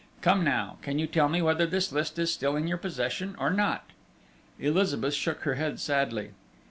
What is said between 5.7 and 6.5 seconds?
sadly.